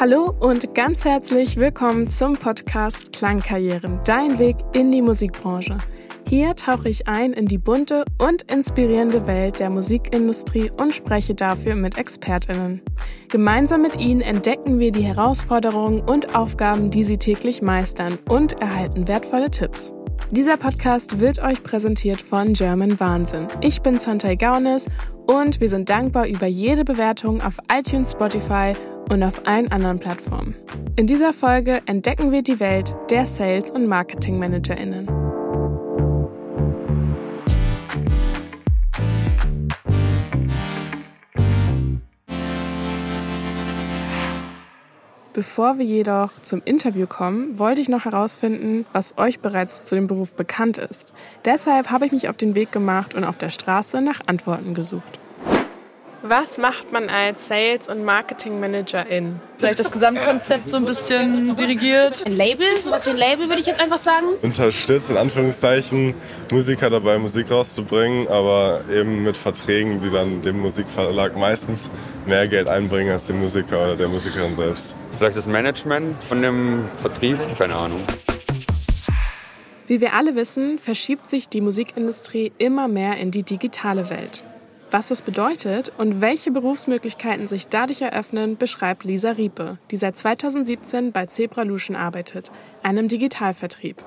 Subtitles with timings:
[0.00, 5.76] Hallo und ganz herzlich willkommen zum Podcast Klangkarrieren, dein Weg in die Musikbranche.
[6.28, 11.74] Hier tauche ich ein in die bunte und inspirierende Welt der Musikindustrie und spreche dafür
[11.74, 12.80] mit Expertinnen.
[13.28, 19.08] Gemeinsam mit ihnen entdecken wir die Herausforderungen und Aufgaben, die sie täglich meistern und erhalten
[19.08, 19.92] wertvolle Tipps.
[20.30, 23.46] Dieser Podcast wird euch präsentiert von German Wahnsinn.
[23.62, 24.86] Ich bin Santay Gaunes
[25.26, 28.74] und wir sind dankbar über jede Bewertung auf iTunes, Spotify
[29.08, 30.54] und auf allen anderen Plattformen.
[30.96, 35.27] In dieser Folge entdecken wir die Welt der Sales- und Marketing-ManagerInnen.
[45.38, 50.08] Bevor wir jedoch zum Interview kommen, wollte ich noch herausfinden, was euch bereits zu dem
[50.08, 51.12] Beruf bekannt ist.
[51.44, 55.20] Deshalb habe ich mich auf den Weg gemacht und auf der Straße nach Antworten gesucht.
[56.24, 59.36] Was macht man als Sales- und Marketing-Managerin?
[59.58, 62.26] Vielleicht das Gesamtkonzept so ein bisschen dirigiert.
[62.26, 64.26] Ein Label, sowas wie ein Label würde ich jetzt einfach sagen.
[64.42, 66.14] Unterstützt in Anführungszeichen
[66.50, 71.88] Musiker dabei, Musik rauszubringen, aber eben mit Verträgen, die dann dem Musikverlag meistens
[72.28, 74.94] mehr Geld einbringen als dem Musiker oder der Musikerin selbst.
[75.16, 78.00] Vielleicht das Management von dem Vertrieb, keine Ahnung.
[79.88, 84.44] Wie wir alle wissen, verschiebt sich die Musikindustrie immer mehr in die digitale Welt.
[84.90, 91.12] Was das bedeutet und welche Berufsmöglichkeiten sich dadurch eröffnen, beschreibt Lisa Riepe, die seit 2017
[91.12, 92.50] bei Zebralution arbeitet,
[92.82, 94.02] einem Digitalvertrieb.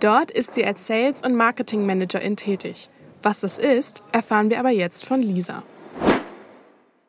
[0.00, 2.88] Dort ist sie als Sales- und Marketingmanagerin tätig.
[3.22, 5.62] Was das ist, erfahren wir aber jetzt von Lisa.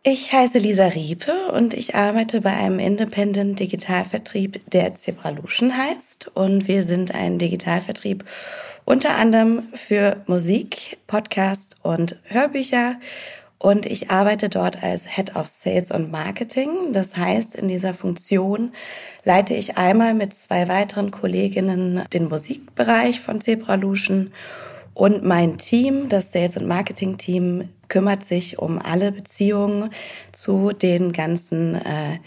[0.08, 6.30] Ich heiße Lisa Riepe und ich arbeite bei einem Independent Digitalvertrieb, der Zebralution heißt.
[6.36, 8.24] Und wir sind ein Digitalvertrieb
[8.86, 12.98] unter anderem für Musik, Podcast und Hörbücher.
[13.58, 16.94] Und ich arbeite dort als Head of Sales und Marketing.
[16.94, 18.74] Das heißt, in dieser Funktion
[19.24, 24.32] leite ich einmal mit zwei weiteren Kolleginnen den Musikbereich von Zebralution
[24.96, 29.92] und mein Team, das Sales- und Marketing-Team, kümmert sich um alle Beziehungen
[30.32, 32.20] zu den ganzen äh,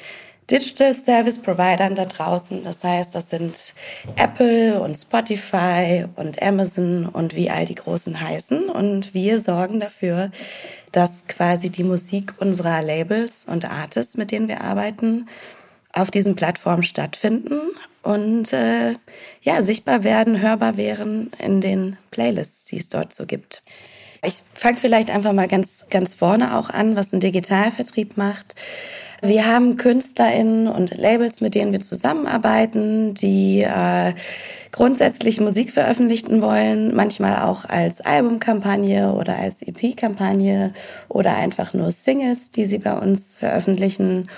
[0.51, 2.63] Digital Service Providern da draußen.
[2.63, 3.75] Das heißt, das sind
[4.17, 8.71] Apple und Spotify und Amazon und wie all die großen heißen.
[8.71, 10.31] Und wir sorgen dafür,
[10.93, 15.29] dass quasi die Musik unserer Labels und Artists, mit denen wir arbeiten,
[15.93, 17.61] auf diesen Plattformen stattfinden
[18.03, 18.95] und äh,
[19.43, 23.63] ja sichtbar werden, hörbar wären in den Playlists, die es dort so gibt.
[24.23, 28.55] Ich fange vielleicht einfach mal ganz ganz vorne auch an, was ein Digitalvertrieb macht.
[29.21, 34.13] Wir haben KünstlerInnen und Labels, mit denen wir zusammenarbeiten, die äh,
[34.71, 40.73] grundsätzlich Musik veröffentlichen wollen, manchmal auch als Albumkampagne oder als EP-Kampagne
[41.09, 44.29] oder einfach nur Singles, die sie bei uns veröffentlichen.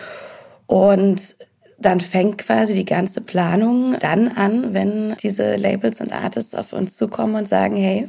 [0.67, 1.37] Und
[1.81, 6.97] dann fängt quasi die ganze Planung dann an, wenn diese Labels und Artists auf uns
[6.97, 8.09] zukommen und sagen, hey,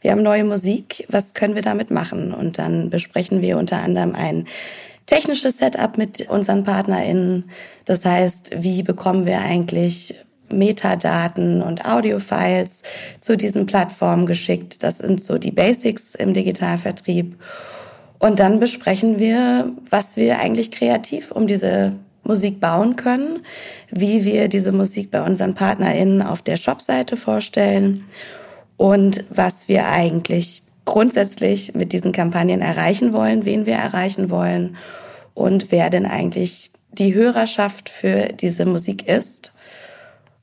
[0.00, 2.32] wir haben neue Musik, was können wir damit machen?
[2.32, 4.46] Und dann besprechen wir unter anderem ein
[5.06, 7.50] technisches Setup mit unseren PartnerInnen.
[7.84, 10.14] Das heißt, wie bekommen wir eigentlich
[10.50, 12.82] Metadaten und Audiofiles
[13.18, 14.84] zu diesen Plattformen geschickt?
[14.84, 17.36] Das sind so die Basics im Digitalvertrieb.
[18.20, 21.94] Und dann besprechen wir, was wir eigentlich kreativ um diese
[22.28, 23.40] Musik bauen können,
[23.90, 28.04] wie wir diese Musik bei unseren PartnerInnen auf der Shopseite vorstellen
[28.76, 34.76] und was wir eigentlich grundsätzlich mit diesen Kampagnen erreichen wollen, wen wir erreichen wollen
[35.34, 39.52] und wer denn eigentlich die Hörerschaft für diese Musik ist.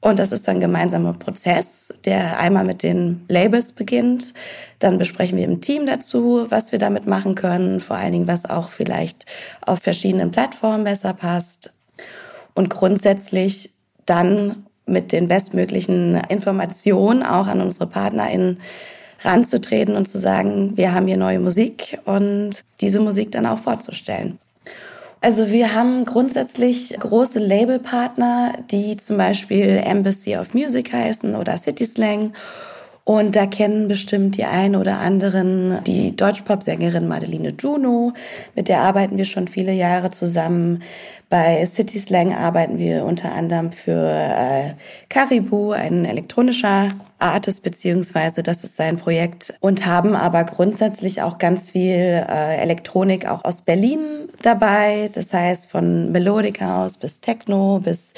[0.01, 4.35] Und das ist ein gemeinsamer Prozess, der einmal mit den Labels beginnt.
[4.77, 8.47] Dann besprechen wir im Team dazu, was wir damit machen können, vor allen Dingen, was
[8.47, 9.25] auch vielleicht
[9.61, 11.74] auf verschiedenen Plattformen besser passt.
[12.55, 13.69] Und grundsätzlich
[14.07, 18.59] dann mit den bestmöglichen Informationen auch an unsere PartnerInnen
[19.21, 24.39] ranzutreten und zu sagen, wir haben hier neue Musik und diese Musik dann auch vorzustellen.
[25.21, 31.85] Also wir haben grundsätzlich große Labelpartner, die zum Beispiel Embassy of Music heißen oder City
[31.85, 32.33] Slang.
[33.05, 38.13] Und da kennen bestimmt die einen oder anderen die Deutschpop-Sängerin Madeline Juno.
[38.55, 40.81] Mit der arbeiten wir schon viele Jahre zusammen.
[41.29, 44.73] Bei City Slang arbeiten wir unter anderem für äh,
[45.07, 51.71] Caribou, ein elektronischer Artist, beziehungsweise das ist sein Projekt und haben aber grundsätzlich auch ganz
[51.71, 53.99] viel äh, Elektronik auch aus Berlin
[54.41, 55.11] dabei.
[55.13, 58.15] Das heißt von Melodic House bis Techno bis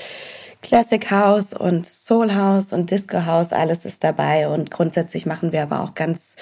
[0.61, 5.63] Classic House und Soul House und Disco House, alles ist dabei und grundsätzlich machen wir
[5.63, 6.35] aber auch ganz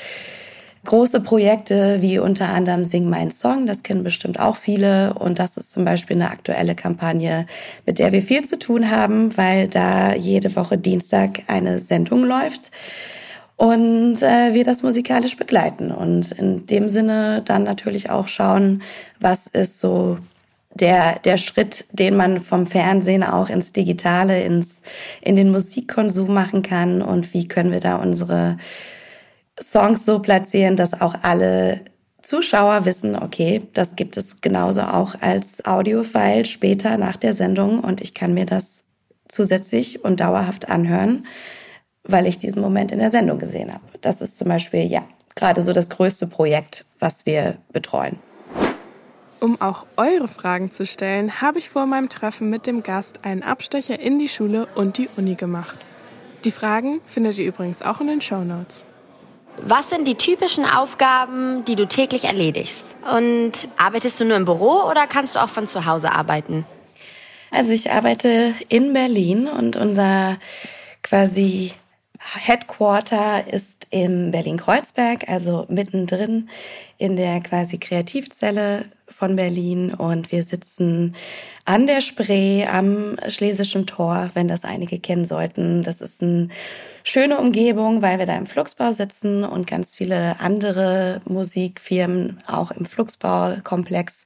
[0.86, 5.16] große Projekte wie unter anderem Sing Mein Song, das kennen bestimmt auch viele.
[5.16, 7.48] Und das ist zum Beispiel eine aktuelle Kampagne,
[7.86, 12.72] mit der wir viel zu tun haben, weil da jede Woche Dienstag eine Sendung läuft
[13.58, 18.82] und äh, wir das musikalisch begleiten und in dem Sinne dann natürlich auch schauen,
[19.20, 20.18] was ist so
[20.76, 24.82] der, der Schritt, den man vom Fernsehen auch ins Digitale, ins,
[25.22, 28.58] in den Musikkonsum machen kann und wie können wir da unsere
[29.60, 31.82] Songs so platzieren, dass auch alle
[32.22, 38.02] Zuschauer wissen, okay, das gibt es genauso auch als Audiofile später nach der Sendung und
[38.02, 38.84] ich kann mir das
[39.28, 41.26] zusätzlich und dauerhaft anhören
[42.08, 43.84] weil ich diesen Moment in der Sendung gesehen habe.
[44.02, 45.04] Das ist zum Beispiel, ja,
[45.36, 48.18] gerade so das größte Projekt, was wir betreuen.
[49.40, 53.44] Um auch eure Fragen zu stellen, habe ich vor meinem Treffen mit dem Gast einen
[53.44, 55.78] Abstecher in die Schule und die Uni gemacht.
[56.46, 58.84] Die Fragen findet ihr übrigens auch in den Show Notes.
[59.58, 62.96] Was sind die typischen Aufgaben, die du täglich erledigst?
[63.10, 66.66] Und arbeitest du nur im Büro oder kannst du auch von zu Hause arbeiten?
[67.52, 70.38] Also ich arbeite in Berlin und unser
[71.04, 71.72] quasi
[72.20, 76.50] Headquarter ist im Berlin-Kreuzberg, also mittendrin
[76.98, 78.86] in der quasi Kreativzelle
[79.16, 81.16] von Berlin und wir sitzen
[81.64, 85.84] an der Spree am Schlesischen Tor, wenn das einige kennen sollten.
[85.84, 86.50] Das ist eine
[87.04, 92.86] schöne Umgebung, weil wir da im Flugsbau sitzen und ganz viele andere Musikfirmen auch im
[92.86, 94.26] Flugsbaukomplex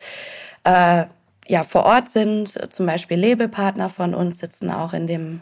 [0.63, 1.05] äh,
[1.47, 2.73] ja vor Ort sind.
[2.73, 5.41] Zum Beispiel Labelpartner von uns sitzen auch in dem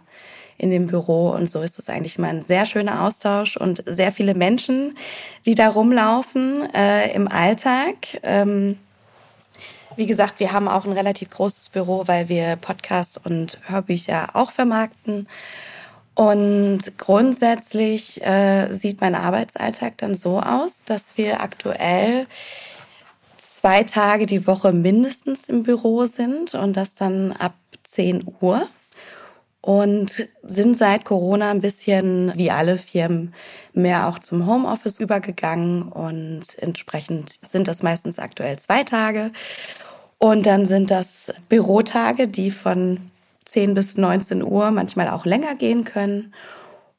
[0.58, 1.30] in dem Büro.
[1.30, 4.98] Und so ist es eigentlich mal ein sehr schöner Austausch und sehr viele Menschen,
[5.46, 7.96] die da rumlaufen äh, im Alltag.
[8.24, 8.78] Ähm,
[9.98, 14.52] wie gesagt, wir haben auch ein relativ großes Büro, weil wir Podcasts und Hörbücher auch
[14.52, 15.28] vermarkten.
[16.14, 22.28] Und grundsätzlich äh, sieht mein Arbeitsalltag dann so aus, dass wir aktuell
[23.38, 28.68] zwei Tage die Woche mindestens im Büro sind und das dann ab 10 Uhr
[29.62, 33.34] und sind seit Corona ein bisschen wie alle Firmen
[33.74, 39.32] mehr auch zum Homeoffice übergegangen und entsprechend sind das meistens aktuell zwei Tage.
[40.20, 43.12] Und dann sind das Bürotage, die von
[43.46, 46.34] 10 bis 19 Uhr manchmal auch länger gehen können.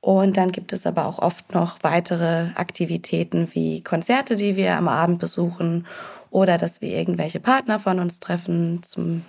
[0.01, 4.89] Und dann gibt es aber auch oft noch weitere Aktivitäten wie Konzerte, die wir am
[4.89, 5.87] Abend besuchen
[6.31, 9.25] oder dass wir irgendwelche Partner von uns treffen zum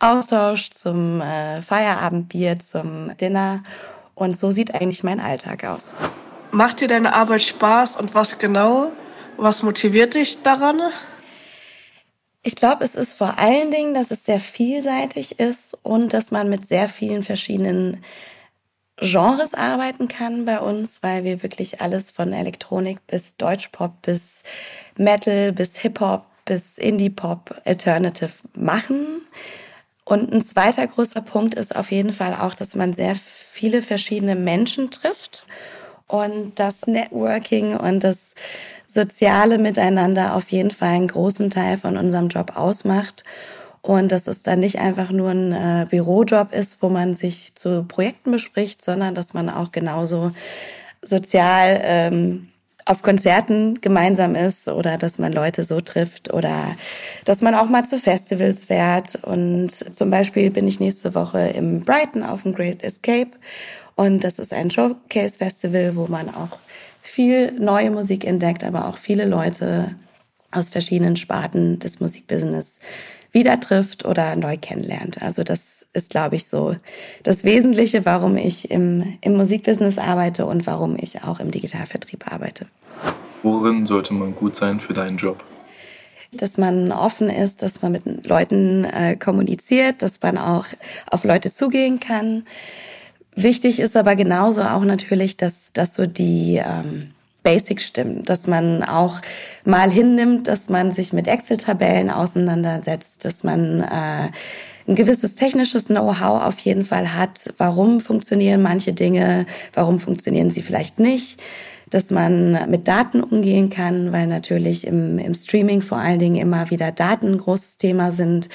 [0.00, 3.62] Austausch, zum äh, Feierabendbier, zum Dinner.
[4.14, 5.94] Und so sieht eigentlich mein Alltag aus.
[6.50, 8.90] Macht dir deine Arbeit Spaß und was genau?
[9.36, 10.80] Was motiviert dich daran?
[12.42, 16.48] Ich glaube, es ist vor allen Dingen, dass es sehr vielseitig ist und dass man
[16.48, 18.02] mit sehr vielen verschiedenen
[18.96, 24.42] Genres arbeiten kann bei uns, weil wir wirklich alles von Elektronik bis Deutschpop bis
[24.96, 29.22] Metal bis Hip-Hop bis Indie-Pop Alternative machen.
[30.04, 34.34] Und ein zweiter großer Punkt ist auf jeden Fall auch, dass man sehr viele verschiedene
[34.34, 35.44] Menschen trifft
[36.10, 38.34] und das Networking und das
[38.86, 43.24] soziale Miteinander auf jeden Fall einen großen Teil von unserem Job ausmacht.
[43.82, 47.84] Und dass es dann nicht einfach nur ein äh, Bürojob ist, wo man sich zu
[47.84, 50.32] Projekten bespricht, sondern dass man auch genauso
[51.02, 52.48] sozial ähm,
[52.84, 56.76] auf Konzerten gemeinsam ist oder dass man Leute so trifft oder
[57.24, 59.16] dass man auch mal zu Festivals fährt.
[59.22, 63.30] Und zum Beispiel bin ich nächste Woche im Brighton auf dem Great Escape
[64.00, 66.58] und das ist ein Showcase-Festival, wo man auch
[67.02, 69.94] viel neue Musik entdeckt, aber auch viele Leute
[70.50, 72.78] aus verschiedenen Sparten des Musikbusiness
[73.30, 75.20] wieder trifft oder neu kennenlernt.
[75.20, 76.76] Also das ist, glaube ich, so
[77.24, 82.68] das Wesentliche, warum ich im, im Musikbusiness arbeite und warum ich auch im Digitalvertrieb arbeite.
[83.42, 85.44] Worin sollte man gut sein für deinen Job?
[86.32, 90.64] Dass man offen ist, dass man mit Leuten äh, kommuniziert, dass man auch
[91.10, 92.46] auf Leute zugehen kann.
[93.42, 97.10] Wichtig ist aber genauso auch natürlich, dass, dass so die ähm,
[97.42, 99.20] Basics stimmen, dass man auch
[99.64, 104.28] mal hinnimmt, dass man sich mit Excel-Tabellen auseinandersetzt, dass man äh,
[104.88, 107.54] ein gewisses technisches Know-how auf jeden Fall hat.
[107.56, 109.46] Warum funktionieren manche Dinge?
[109.72, 111.40] Warum funktionieren sie vielleicht nicht?
[111.90, 116.70] Dass man mit Daten umgehen kann, weil natürlich im, im Streaming vor allen Dingen immer
[116.70, 118.48] wieder Daten ein großes Thema sind.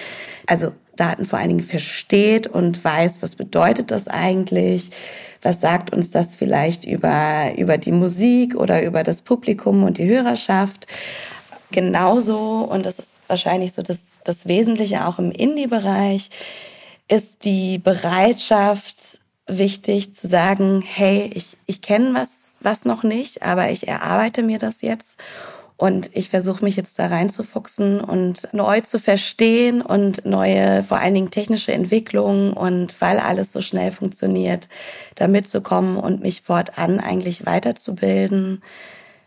[0.47, 4.91] Also Daten vor allen Dingen versteht und weiß, was bedeutet das eigentlich?
[5.41, 10.07] Was sagt uns das vielleicht über, über die Musik oder über das Publikum und die
[10.07, 10.87] Hörerschaft?
[11.71, 16.29] Genauso, und das ist wahrscheinlich so das, das Wesentliche auch im Indie-Bereich,
[17.07, 23.69] ist die Bereitschaft wichtig zu sagen, hey, ich, ich kenne was was noch nicht, aber
[23.69, 25.21] ich erarbeite mir das jetzt
[25.77, 31.13] Und ich versuche mich jetzt da reinzufuchsen und neu zu verstehen und neue, vor allen
[31.13, 34.69] Dingen technische Entwicklungen und weil alles so schnell funktioniert,
[35.15, 38.63] da mitzukommen und mich fortan eigentlich weiterzubilden.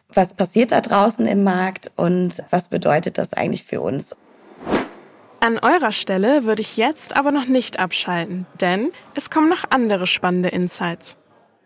[0.09, 4.17] Was passiert da draußen im Markt und was bedeutet das eigentlich für uns?
[5.41, 10.07] An eurer Stelle würde ich jetzt aber noch nicht abschalten, denn es kommen noch andere
[10.07, 11.19] spannende Insights.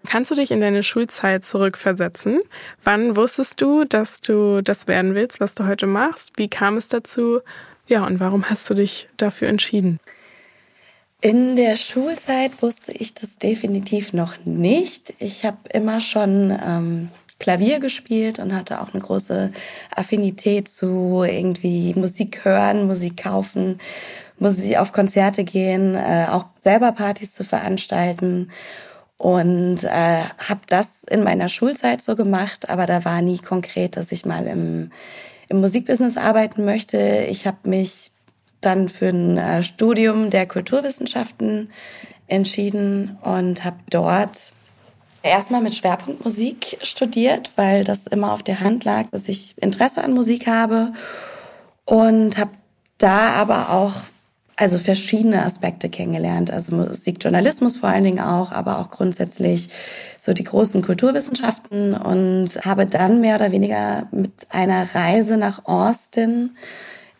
[0.08, 2.40] Kannst du dich in deine Schulzeit zurückversetzen?
[2.82, 6.32] Wann wusstest du, dass du das werden willst, was du heute machst?
[6.36, 7.40] Wie kam es dazu?
[7.86, 10.00] Ja, und warum hast du dich dafür entschieden?
[11.20, 15.14] In der Schulzeit wusste ich das definitiv noch nicht.
[15.20, 19.52] Ich habe immer schon ähm, Klavier gespielt und hatte auch eine große
[19.94, 23.78] Affinität zu irgendwie Musik hören, Musik kaufen,
[24.40, 28.50] Musik auf Konzerte gehen, äh, auch selber Partys zu veranstalten
[29.22, 34.10] und äh, habe das in meiner Schulzeit so gemacht, aber da war nie konkret, dass
[34.10, 34.90] ich mal im,
[35.48, 36.98] im Musikbusiness arbeiten möchte.
[37.30, 38.10] Ich habe mich
[38.60, 41.70] dann für ein äh, Studium der Kulturwissenschaften
[42.26, 44.54] entschieden und habe dort
[45.22, 50.02] erstmal mit Schwerpunkt Musik studiert, weil das immer auf der Hand lag, dass ich Interesse
[50.02, 50.94] an Musik habe
[51.84, 52.50] und habe
[52.98, 53.92] da aber auch
[54.56, 56.50] also verschiedene Aspekte kennengelernt.
[56.50, 59.68] Also Musikjournalismus vor allen Dingen auch, aber auch grundsätzlich
[60.18, 66.56] so die großen Kulturwissenschaften und habe dann mehr oder weniger mit einer Reise nach Austin,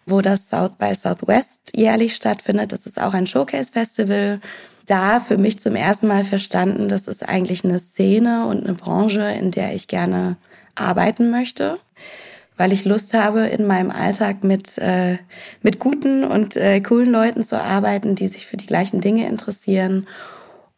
[0.07, 2.73] wo das South by Southwest jährlich stattfindet.
[2.73, 4.41] Das ist auch ein Showcase-Festival.
[4.87, 9.23] Da für mich zum ersten Mal verstanden, das ist eigentlich eine Szene und eine Branche,
[9.23, 10.37] in der ich gerne
[10.75, 11.79] arbeiten möchte
[12.63, 15.19] weil ich Lust habe, in meinem Alltag mit, äh,
[15.63, 20.07] mit guten und äh, coolen Leuten zu arbeiten, die sich für die gleichen Dinge interessieren.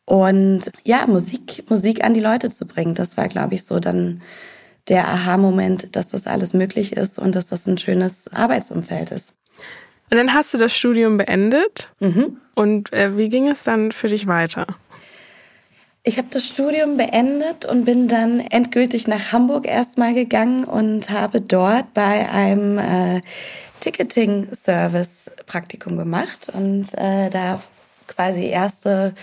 [0.06, 4.22] Und ja, Musik, Musik an die Leute zu bringen, das war, glaube ich, so dann
[4.88, 9.34] der Aha-Moment, dass das alles möglich ist und dass das ein schönes Arbeitsumfeld ist.
[10.10, 11.90] Und dann hast du das Studium beendet.
[12.00, 12.38] Mhm.
[12.54, 14.66] Und äh, wie ging es dann für dich weiter?
[16.06, 21.40] Ich habe das Studium beendet und bin dann endgültig nach Hamburg erstmal gegangen und habe
[21.40, 23.22] dort bei einem äh,
[23.80, 27.58] Ticketing-Service Praktikum gemacht und äh, da
[28.06, 29.14] quasi erste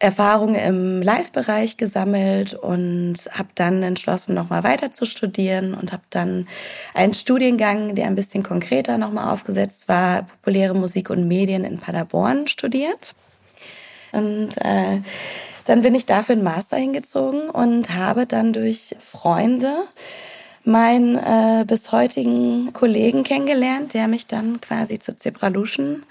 [0.00, 6.48] Erfahrungen im Live-Bereich gesammelt und habe dann entschlossen, nochmal weiter zu studieren und habe dann
[6.92, 12.48] einen Studiengang, der ein bisschen konkreter nochmal aufgesetzt war, populäre Musik und Medien in Paderborn
[12.48, 13.14] studiert.
[14.10, 15.02] Und äh,
[15.64, 19.84] dann bin ich dafür einen Master hingezogen und habe dann durch Freunde
[20.64, 26.04] meinen äh, bis heutigen Kollegen kennengelernt, der mich dann quasi zur Zebralution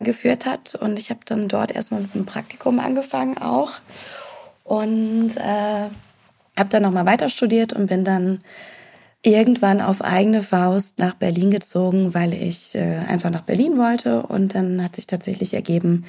[0.00, 0.74] geführt hat.
[0.74, 3.72] Und ich habe dann dort erstmal mit einem Praktikum angefangen auch.
[4.64, 5.88] Und äh,
[6.56, 8.40] habe dann nochmal weiter studiert und bin dann
[9.24, 14.22] irgendwann auf eigene Faust nach Berlin gezogen, weil ich äh, einfach nach Berlin wollte.
[14.22, 16.04] Und dann hat sich tatsächlich ergeben,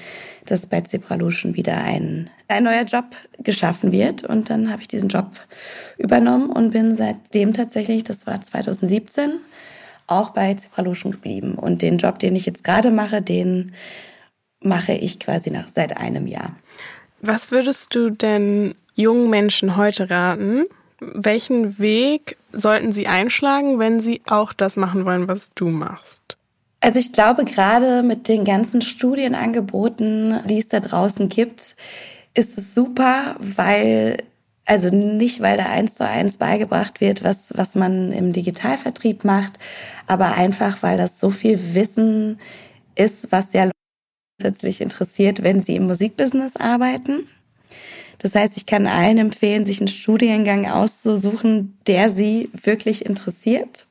[0.45, 3.05] dass bei Zebralution wieder ein, ein neuer Job
[3.39, 4.25] geschaffen wird.
[4.25, 5.31] Und dann habe ich diesen Job
[5.97, 9.39] übernommen und bin seitdem tatsächlich, das war 2017,
[10.07, 11.55] auch bei Zebralution geblieben.
[11.55, 13.71] Und den Job, den ich jetzt gerade mache, den
[14.59, 16.57] mache ich quasi nach, seit einem Jahr.
[17.21, 20.65] Was würdest du denn jungen Menschen heute raten,
[20.99, 26.37] welchen Weg sollten sie einschlagen, wenn sie auch das machen wollen, was du machst?
[26.79, 31.75] Also ich glaube, gerade mit den ganzen Studienangeboten, die es da draußen gibt,
[32.33, 34.17] ist es super, weil,
[34.65, 39.53] also nicht, weil da eins zu eins beigebracht wird, was, was man im Digitalvertrieb macht,
[40.05, 42.39] aber einfach, weil das so viel Wissen
[42.95, 43.71] ist, was ja
[44.37, 47.27] grundsätzlich interessiert, wenn sie im Musikbusiness arbeiten.
[48.19, 53.85] Das heißt, ich kann allen empfehlen, sich einen Studiengang auszusuchen, der sie wirklich interessiert.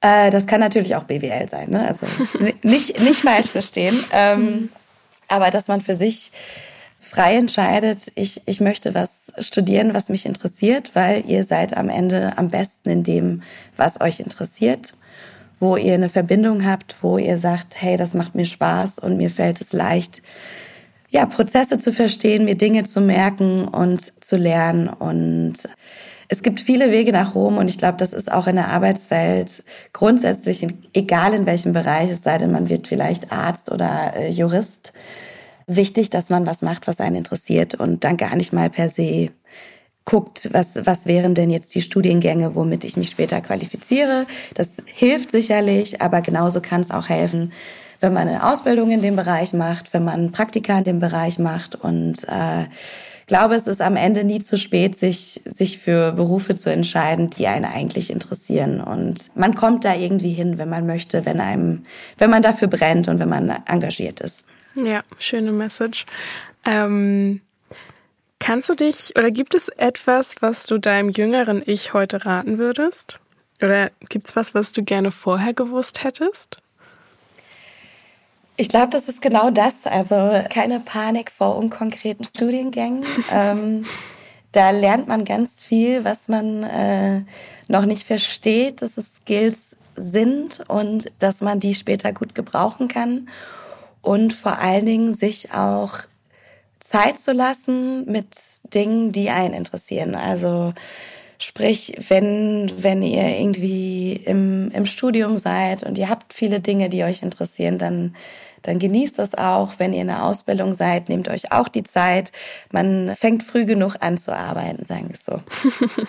[0.00, 1.86] Äh, das kann natürlich auch BWL sein, ne?
[1.86, 2.06] also
[2.62, 4.02] nicht, nicht falsch verstehen.
[4.12, 4.70] Ähm,
[5.28, 6.32] aber dass man für sich
[7.00, 12.36] frei entscheidet, ich, ich möchte was studieren, was mich interessiert, weil ihr seid am Ende
[12.36, 13.42] am besten in dem,
[13.76, 14.94] was euch interessiert,
[15.58, 19.30] wo ihr eine Verbindung habt, wo ihr sagt, hey, das macht mir Spaß und mir
[19.30, 20.22] fällt es leicht,
[21.10, 24.88] ja, Prozesse zu verstehen, mir Dinge zu merken und zu lernen.
[24.88, 25.54] Und
[26.28, 29.64] es gibt viele Wege nach Rom und ich glaube, das ist auch in der Arbeitswelt
[29.92, 34.92] grundsätzlich, egal in welchem Bereich, es sei denn, man wird vielleicht Arzt oder äh, Jurist,
[35.66, 39.30] wichtig, dass man was macht, was einen interessiert und dann gar nicht mal per se
[40.04, 44.26] guckt, was, was wären denn jetzt die Studiengänge, womit ich mich später qualifiziere.
[44.54, 47.52] Das hilft sicherlich, aber genauso kann es auch helfen,
[48.00, 51.74] wenn man eine Ausbildung in dem Bereich macht, wenn man Praktika in dem Bereich macht
[51.74, 52.66] und äh,
[53.28, 57.46] glaube, es ist am Ende nie zu spät, sich, sich für Berufe zu entscheiden, die
[57.46, 58.80] einen eigentlich interessieren.
[58.80, 61.84] Und man kommt da irgendwie hin, wenn man möchte, wenn einem,
[62.16, 64.44] wenn man dafür brennt und wenn man engagiert ist.
[64.74, 66.06] Ja, schöne Message.
[66.64, 67.40] Ähm,
[68.40, 73.20] kannst du dich oder gibt es etwas, was du deinem jüngeren Ich heute raten würdest?
[73.60, 76.60] Oder gibt es was, was du gerne vorher gewusst hättest?
[78.60, 79.86] Ich glaube, das ist genau das.
[79.86, 80.16] Also
[80.50, 83.04] keine Panik vor unkonkreten Studiengängen.
[83.32, 83.86] ähm,
[84.50, 87.22] da lernt man ganz viel, was man äh,
[87.68, 93.28] noch nicht versteht, dass es Skills sind und dass man die später gut gebrauchen kann.
[94.02, 96.00] Und vor allen Dingen sich auch
[96.80, 98.34] Zeit zu lassen mit
[98.74, 100.16] Dingen, die einen interessieren.
[100.16, 100.74] Also
[101.40, 107.04] Sprich, wenn, wenn ihr irgendwie im, im Studium seid und ihr habt viele Dinge, die
[107.04, 108.16] euch interessieren, dann,
[108.62, 109.74] dann genießt das auch.
[109.78, 112.32] Wenn ihr in der Ausbildung seid, nehmt euch auch die Zeit.
[112.72, 115.40] Man fängt früh genug an zu arbeiten, sagen wir es so.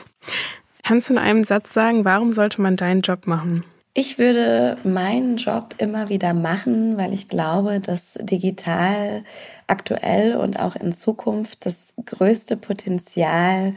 [0.83, 3.63] Kannst du in einem Satz sagen, warum sollte man deinen Job machen?
[3.93, 9.23] Ich würde meinen Job immer wieder machen, weil ich glaube, dass digital
[9.67, 13.73] aktuell und auch in Zukunft das größte Potenzial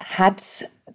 [0.00, 0.42] hat,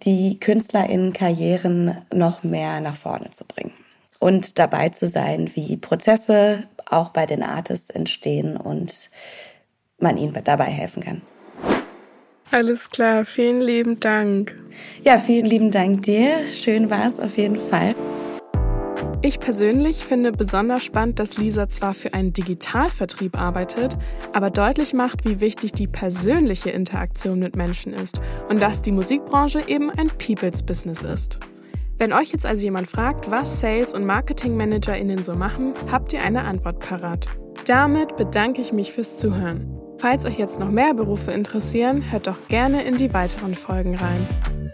[0.02, 3.72] die KünstlerInnen-Karrieren noch mehr nach vorne zu bringen
[4.18, 9.10] und dabei zu sein, wie Prozesse auch bei den Artists entstehen und
[9.98, 11.22] man ihnen dabei helfen kann.
[12.52, 14.56] Alles klar, vielen lieben Dank.
[15.02, 16.48] Ja, vielen lieben Dank dir.
[16.48, 17.94] Schön war es auf jeden Fall.
[19.22, 23.96] Ich persönlich finde besonders spannend, dass Lisa zwar für einen Digitalvertrieb arbeitet,
[24.32, 29.60] aber deutlich macht, wie wichtig die persönliche Interaktion mit Menschen ist und dass die Musikbranche
[29.66, 31.38] eben ein People's Business ist.
[31.98, 36.44] Wenn euch jetzt also jemand fragt, was Sales- und MarketingmanagerInnen so machen, habt ihr eine
[36.44, 37.26] Antwort parat.
[37.66, 39.80] Damit bedanke ich mich fürs Zuhören.
[39.98, 44.65] Falls euch jetzt noch mehr Berufe interessieren, hört doch gerne in die weiteren Folgen rein.